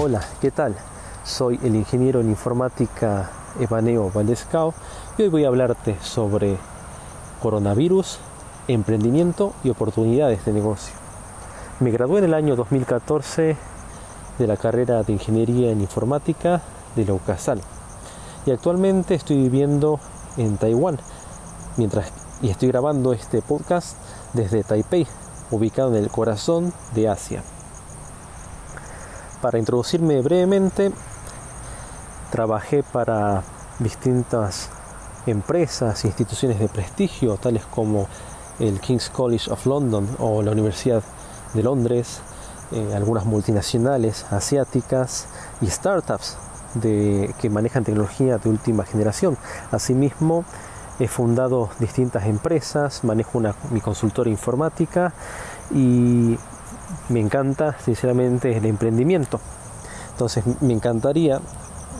Hola, 0.00 0.24
¿qué 0.40 0.52
tal? 0.52 0.76
Soy 1.24 1.58
el 1.64 1.74
ingeniero 1.74 2.20
en 2.20 2.28
informática 2.28 3.30
Evaneo 3.58 4.12
Valdescao 4.14 4.72
y 5.18 5.22
hoy 5.22 5.28
voy 5.28 5.44
a 5.44 5.48
hablarte 5.48 5.96
sobre 6.00 6.56
coronavirus, 7.42 8.20
emprendimiento 8.68 9.54
y 9.64 9.70
oportunidades 9.70 10.44
de 10.44 10.52
negocio. 10.52 10.94
Me 11.80 11.90
gradué 11.90 12.20
en 12.20 12.26
el 12.26 12.34
año 12.34 12.54
2014 12.54 13.56
de 14.38 14.46
la 14.46 14.56
carrera 14.56 15.02
de 15.02 15.14
ingeniería 15.14 15.72
en 15.72 15.80
informática 15.80 16.62
de 16.94 17.04
la 17.04 17.14
UCASAL 17.14 17.60
y 18.46 18.52
actualmente 18.52 19.16
estoy 19.16 19.38
viviendo 19.38 19.98
en 20.36 20.58
Taiwán 20.58 21.00
mientras 21.76 22.12
y 22.40 22.50
estoy 22.50 22.68
grabando 22.68 23.12
este 23.14 23.42
podcast 23.42 23.96
desde 24.32 24.62
Taipei, 24.62 25.08
ubicado 25.50 25.88
en 25.96 26.04
el 26.04 26.08
corazón 26.08 26.72
de 26.94 27.08
Asia. 27.08 27.42
Para 29.40 29.58
introducirme 29.58 30.20
brevemente, 30.20 30.90
trabajé 32.30 32.82
para 32.82 33.42
distintas 33.78 34.68
empresas, 35.26 36.04
instituciones 36.04 36.58
de 36.58 36.68
prestigio, 36.68 37.36
tales 37.36 37.64
como 37.64 38.08
el 38.58 38.80
King's 38.80 39.08
College 39.10 39.50
of 39.50 39.64
London 39.66 40.08
o 40.18 40.42
la 40.42 40.50
Universidad 40.50 41.02
de 41.54 41.62
Londres, 41.62 42.20
eh, 42.72 42.94
algunas 42.94 43.24
multinacionales 43.24 44.26
asiáticas 44.30 45.26
y 45.60 45.68
startups 45.68 46.36
de, 46.74 47.34
que 47.40 47.48
manejan 47.48 47.84
tecnología 47.84 48.38
de 48.38 48.48
última 48.48 48.84
generación. 48.84 49.38
Asimismo, 49.70 50.44
he 50.98 51.06
fundado 51.06 51.70
distintas 51.78 52.26
empresas, 52.26 53.04
manejo 53.04 53.38
una, 53.38 53.54
mi 53.70 53.80
consultora 53.80 54.30
informática 54.30 55.12
y 55.70 56.36
me 57.08 57.20
encanta 57.20 57.76
sinceramente 57.78 58.56
el 58.56 58.66
emprendimiento. 58.66 59.40
Entonces 60.12 60.44
me 60.60 60.72
encantaría 60.72 61.40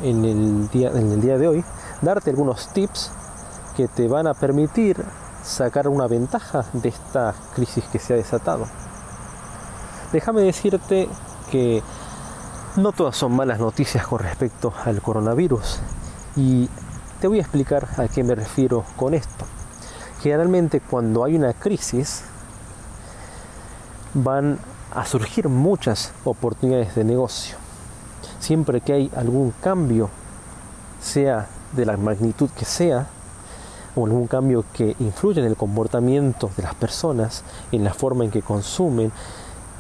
en 0.03 0.25
el 0.25 0.69
día, 0.71 0.91
en 0.91 1.13
el 1.13 1.21
día 1.21 1.39
de 1.39 1.49
hoy 1.49 1.65
darte 2.03 2.31
algunos 2.31 2.73
tips 2.73 3.11
que 3.77 3.89
te 3.89 4.09
van 4.09 4.27
a 4.27 4.35
permitir 4.35 5.05
sacar 5.43 5.89
una 5.89 6.07
ventaja 6.07 6.65
de 6.73 6.89
esta 6.89 7.35
crisis 7.55 7.85
que 7.85 7.99
se 7.99 8.15
ha 8.15 8.17
desatado. 8.17 8.67
Déjame 10.13 10.43
decirte 10.43 11.09
que 11.51 11.83
no 12.77 12.93
todas 12.93 13.17
son 13.17 13.33
malas 13.33 13.59
noticias 13.59 14.07
con 14.07 14.21
respecto 14.21 14.73
al 14.85 15.01
coronavirus 15.01 15.81
y 16.37 16.69
te 17.21 17.29
voy 17.29 17.39
a 17.39 17.43
explicar 17.43 17.89
a 17.97 18.09
qué 18.09 18.23
me 18.23 18.35
refiero 18.35 18.85
con 18.97 19.15
esto. 19.15 19.45
Generalmente 20.23 20.81
cuando 20.81 21.25
hay 21.25 21.37
una 21.37 21.53
crisis 21.53 22.23
van 24.15 24.59
a 24.95 25.05
surgir 25.05 25.49
muchas 25.49 26.13
oportunidades 26.25 26.95
de 26.95 27.05
negocio. 27.05 27.57
Siempre 28.41 28.81
que 28.81 28.93
hay 28.93 29.11
algún 29.17 29.53
cambio, 29.61 30.11
sea 31.01 31.49
de 31.73 31.85
la 31.85 31.97
magnitud 31.97 32.51
que 32.51 32.65
sea, 32.65 33.07
o 33.95 34.07
algún 34.07 34.27
cambio 34.27 34.65
que 34.73 34.95
influye 35.01 35.41
en 35.41 35.47
el 35.47 35.57
comportamiento 35.57 36.51
de 36.57 36.63
las 36.63 36.75
personas, 36.75 37.43
en 37.73 37.85
la 37.85 37.93
forma 37.93 38.25
en 38.25 38.31
que 38.31 38.43
consumen, 38.43 39.11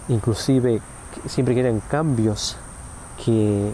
inclusive 0.08 0.80
siempre 1.26 1.54
que 1.54 1.60
hayan 1.60 1.80
cambios 1.80 2.56
que 3.24 3.72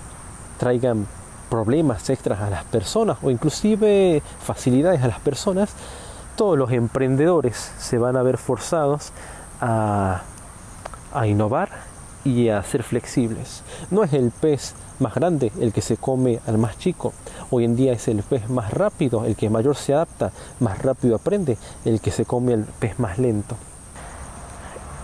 traigan 0.58 1.06
problemas 1.50 2.08
extras 2.10 2.40
a 2.40 2.50
las 2.50 2.64
personas 2.64 3.18
o 3.22 3.30
inclusive 3.30 4.22
facilidades 4.40 5.02
a 5.02 5.08
las 5.08 5.20
personas, 5.20 5.70
todos 6.36 6.58
los 6.58 6.72
emprendedores 6.72 7.72
se 7.78 7.98
van 7.98 8.16
a 8.16 8.22
ver 8.22 8.38
forzados 8.38 9.12
a 9.60 10.22
a 11.14 11.26
innovar 11.26 11.68
y 12.24 12.48
a 12.48 12.62
ser 12.62 12.82
flexibles. 12.82 13.62
No 13.90 14.02
es 14.02 14.12
el 14.12 14.30
pez 14.30 14.74
más 14.98 15.14
grande 15.14 15.52
el 15.60 15.72
que 15.72 15.80
se 15.80 15.96
come 15.96 16.40
al 16.46 16.58
más 16.58 16.78
chico. 16.78 17.12
Hoy 17.50 17.64
en 17.64 17.76
día 17.76 17.92
es 17.92 18.08
el 18.08 18.22
pez 18.22 18.48
más 18.48 18.72
rápido, 18.72 19.24
el 19.24 19.36
que 19.36 19.50
mayor 19.50 19.76
se 19.76 19.94
adapta, 19.94 20.32
más 20.60 20.80
rápido 20.82 21.16
aprende, 21.16 21.56
el 21.84 22.00
que 22.00 22.10
se 22.10 22.24
come 22.24 22.54
al 22.54 22.64
pez 22.64 22.98
más 22.98 23.18
lento. 23.18 23.56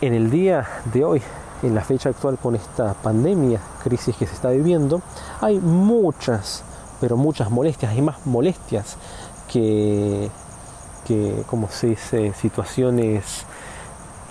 En 0.01 0.15
el 0.15 0.31
día 0.31 0.67
de 0.93 1.05
hoy, 1.05 1.23
en 1.63 1.75
la 1.75 1.83
fecha 1.83 2.09
actual 2.09 2.39
con 2.39 2.55
esta 2.55 2.95
pandemia, 2.95 3.61
crisis 3.85 4.17
que 4.17 4.27
se 4.27 4.35
está 4.35 4.49
viviendo, 4.49 5.03
hay 5.41 5.59
muchas, 5.59 6.63
pero 7.01 7.17
muchas 7.17 7.51
molestias, 7.51 7.93
hay 7.93 8.01
más 8.01 8.25
molestias 8.25 8.97
que, 9.53 10.31
que 11.07 11.43
como 11.47 11.69
se 11.69 11.89
dice, 11.89 12.33
situaciones 12.33 13.45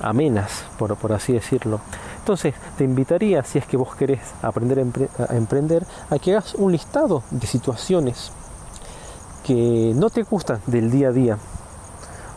amenas, 0.01 0.63
por, 0.77 0.95
así 1.13 1.33
decirlo. 1.33 1.79
Entonces, 2.19 2.53
te 2.77 2.83
invitaría, 2.83 3.43
si 3.43 3.57
es 3.57 3.65
que 3.65 3.77
vos 3.77 3.95
querés 3.95 4.19
aprender 4.41 4.79
a, 4.79 5.35
emprender, 5.35 5.85
a 6.09 6.19
que 6.19 6.31
hagas 6.31 6.55
un 6.55 6.71
listado 6.71 7.23
de 7.31 7.47
situaciones 7.47 8.31
que 9.43 9.93
no 9.95 10.09
te 10.09 10.23
gustan 10.23 10.61
del 10.67 10.91
día 10.91 11.09
a 11.09 11.11
día. 11.11 11.37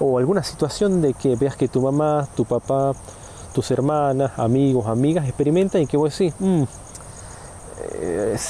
O 0.01 0.19
alguna 0.19 0.43
situación 0.43 1.03
de 1.03 1.15
que 1.15 1.37
veas 1.37 1.57
que 1.57 1.69
tu 1.69 1.81
mamá, 1.83 2.27
tu 2.35 2.45
papá, 2.45 2.93
tus 3.53 3.71
hermanas, 3.71 4.33
amigos, 4.39 4.87
amigas 4.87 5.27
experimentan 5.27 5.83
y 5.83 5.87
que 5.87 5.97
vos 5.97 6.17
decís, 6.17 6.35
mm, 6.39 6.63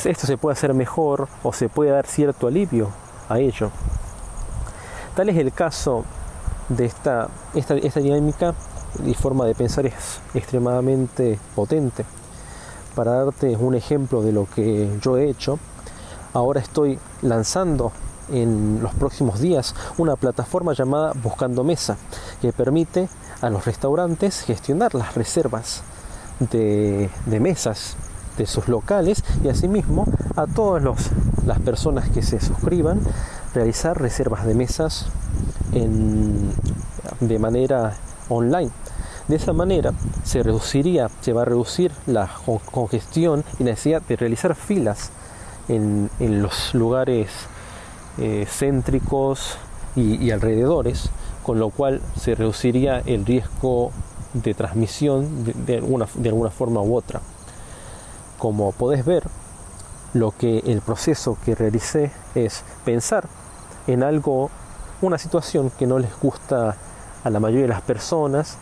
esto 0.04 0.26
se 0.26 0.36
puede 0.38 0.52
hacer 0.52 0.74
mejor 0.74 1.28
o 1.42 1.52
se 1.52 1.68
puede 1.68 1.90
dar 1.90 2.06
cierto 2.06 2.46
alivio 2.46 2.88
a 3.28 3.38
ello. 3.38 3.70
Tal 5.16 5.28
es 5.28 5.36
el 5.36 5.52
caso 5.52 6.04
de 6.68 6.86
esta 6.86 7.28
dinámica 8.00 8.54
y 9.04 9.14
forma 9.14 9.46
de 9.46 9.54
pensar 9.54 9.86
es 9.86 10.20
extremadamente 10.34 11.38
potente. 11.54 12.04
Para 12.94 13.24
darte 13.24 13.56
un 13.56 13.74
ejemplo 13.74 14.22
de 14.22 14.32
lo 14.32 14.46
que 14.46 14.98
yo 15.00 15.16
he 15.16 15.28
hecho, 15.28 15.58
ahora 16.34 16.60
estoy 16.60 16.98
lanzando 17.22 17.92
en 18.30 18.80
los 18.82 18.94
próximos 18.94 19.40
días 19.40 19.74
una 19.98 20.16
plataforma 20.16 20.72
llamada 20.72 21.12
Buscando 21.22 21.64
Mesa, 21.64 21.96
que 22.40 22.52
permite 22.52 23.08
a 23.40 23.50
los 23.50 23.64
restaurantes 23.64 24.42
gestionar 24.42 24.94
las 24.94 25.14
reservas 25.14 25.82
de, 26.50 27.10
mesas 27.40 27.96
de 28.36 28.46
sus 28.46 28.68
locales 28.68 29.22
y 29.44 29.48
asimismo 29.48 30.06
a 30.36 30.46
todas 30.46 30.82
las 31.46 31.60
personas 31.60 32.08
que 32.08 32.22
se 32.22 32.40
suscriban 32.40 33.00
realizar 33.54 34.00
reservas 34.00 34.46
de 34.46 34.54
mesas 34.54 35.06
de 37.20 37.38
manera 37.38 37.94
online. 38.34 38.70
De 39.28 39.36
esa 39.36 39.52
manera 39.52 39.92
se 40.24 40.42
reduciría, 40.42 41.08
se 41.20 41.32
va 41.32 41.42
a 41.42 41.44
reducir 41.44 41.92
la 42.06 42.28
congestión 42.70 43.44
y 43.58 43.64
necesidad 43.64 44.02
de 44.02 44.16
realizar 44.16 44.54
filas 44.54 45.10
en, 45.68 46.10
los 46.18 46.74
lugares 46.74 47.30
eh, 48.18 48.46
céntricos 48.48 49.56
y, 49.94 50.30
alrededores, 50.30 51.10
con 51.42 51.58
lo 51.58 51.70
cual 51.70 52.00
se 52.18 52.34
reduciría 52.34 53.00
el 53.04 53.24
riesgo 53.26 53.92
de 54.32 54.54
transmisión 54.54 55.44
de, 55.66 55.76
alguna, 55.76 56.06
de 56.14 56.28
alguna 56.28 56.50
forma 56.50 56.80
u 56.80 56.96
otra. 56.96 57.20
Como 58.38 58.72
podés 58.72 59.04
ver, 59.04 59.24
lo 60.14 60.32
que 60.32 60.58
el 60.66 60.80
proceso 60.80 61.36
que 61.44 61.54
realicé 61.54 62.10
es 62.34 62.64
pensar 62.84 63.28
en 63.86 64.02
algo, 64.02 64.50
una 65.00 65.18
situación 65.18 65.70
que 65.78 65.86
no 65.86 65.98
les 65.98 66.10
gusta 66.20 66.76
a 67.24 67.30
la 67.30 67.40
mayoría 67.40 67.62
de 67.62 67.68
las 67.68 67.82
personas 67.82 68.56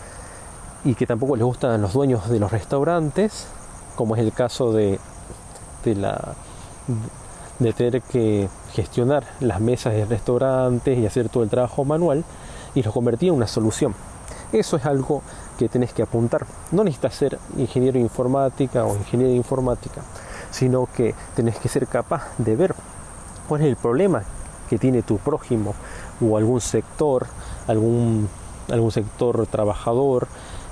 y 0.84 0.94
que 0.94 1.06
tampoco 1.06 1.36
les 1.36 1.44
gustan 1.44 1.80
los 1.82 1.92
dueños 1.92 2.28
de 2.28 2.38
los 2.38 2.50
restaurantes, 2.50 3.46
como 3.96 4.16
es 4.16 4.22
el 4.22 4.32
caso 4.32 4.72
de, 4.72 4.98
de, 5.84 5.94
la, 5.94 6.34
de 7.58 7.72
tener 7.72 8.02
que 8.02 8.48
gestionar 8.72 9.24
las 9.40 9.60
mesas 9.60 9.92
de 9.92 10.04
restaurantes 10.04 10.98
y 10.98 11.06
hacer 11.06 11.28
todo 11.28 11.42
el 11.42 11.50
trabajo 11.50 11.84
manual, 11.84 12.24
y 12.74 12.82
lo 12.82 12.92
convertí 12.92 13.28
en 13.28 13.34
una 13.34 13.46
solución. 13.46 13.94
Eso 14.52 14.76
es 14.76 14.86
algo 14.86 15.22
que 15.58 15.68
tenés 15.68 15.92
que 15.92 16.02
apuntar. 16.02 16.46
No 16.72 16.82
necesitas 16.82 17.14
ser 17.14 17.38
ingeniero 17.56 17.94
de 17.94 18.00
informática 18.00 18.84
o 18.84 18.96
ingeniero 18.96 19.30
de 19.30 19.36
informática, 19.36 20.02
sino 20.50 20.88
que 20.96 21.14
tenés 21.36 21.58
que 21.58 21.68
ser 21.68 21.86
capaz 21.86 22.22
de 22.38 22.56
ver 22.56 22.74
cuál 23.48 23.60
es 23.60 23.66
el 23.68 23.76
problema 23.76 24.22
que 24.68 24.78
tiene 24.78 25.02
tu 25.02 25.18
prójimo 25.18 25.74
o 26.20 26.36
algún 26.36 26.60
sector, 26.60 27.26
algún, 27.66 28.28
algún 28.70 28.90
sector 28.90 29.46
trabajador, 29.46 30.28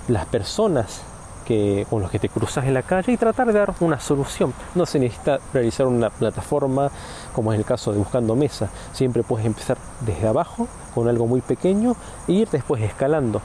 las 0.08 0.26
personas 0.26 1.02
que, 1.48 1.86
con 1.88 2.02
los 2.02 2.10
que 2.10 2.18
te 2.18 2.28
cruzas 2.28 2.66
en 2.66 2.74
la 2.74 2.82
calle 2.82 3.12
y 3.12 3.16
tratar 3.16 3.46
de 3.46 3.54
dar 3.54 3.74
una 3.80 3.98
solución. 3.98 4.52
No 4.74 4.84
se 4.84 4.98
necesita 4.98 5.38
realizar 5.54 5.86
una 5.86 6.10
plataforma 6.10 6.90
como 7.32 7.52
es 7.52 7.58
el 7.58 7.64
caso 7.64 7.90
de 7.92 7.98
Buscando 7.98 8.36
Mesa. 8.36 8.68
Siempre 8.92 9.22
puedes 9.22 9.46
empezar 9.46 9.78
desde 10.00 10.28
abajo 10.28 10.68
con 10.94 11.08
algo 11.08 11.26
muy 11.26 11.40
pequeño 11.40 11.96
e 12.26 12.32
ir 12.32 12.48
después 12.50 12.82
escalando. 12.82 13.40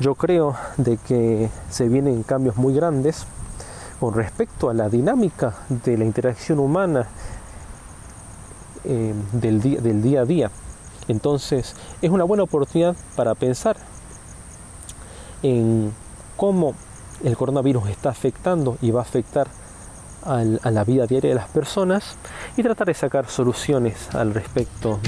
Yo 0.00 0.14
creo 0.14 0.54
de 0.76 0.96
que 0.96 1.50
se 1.68 1.88
vienen 1.88 2.22
cambios 2.22 2.56
muy 2.56 2.72
grandes 2.72 3.26
con 4.00 4.14
respecto 4.14 4.70
a 4.70 4.74
la 4.74 4.88
dinámica 4.88 5.54
de 5.68 5.98
la 5.98 6.04
interacción 6.04 6.58
humana 6.60 7.06
eh, 8.84 9.12
del, 9.32 9.60
día, 9.60 9.80
del 9.80 10.00
día 10.00 10.20
a 10.20 10.24
día. 10.24 10.50
Entonces 11.08 11.74
es 12.02 12.10
una 12.10 12.24
buena 12.24 12.44
oportunidad 12.44 12.96
para 13.16 13.34
pensar 13.34 13.76
en 15.42 15.92
cómo 16.36 16.74
el 17.24 17.36
coronavirus 17.36 17.88
está 17.88 18.10
afectando 18.10 18.76
y 18.80 18.90
va 18.90 19.00
a 19.00 19.02
afectar 19.02 19.48
a 20.24 20.70
la 20.70 20.84
vida 20.84 21.06
diaria 21.06 21.30
de 21.30 21.36
las 21.36 21.48
personas 21.48 22.16
y 22.56 22.62
tratar 22.62 22.88
de 22.88 22.94
sacar 22.94 23.28
soluciones 23.28 24.14
al 24.14 24.34
respecto 24.34 25.00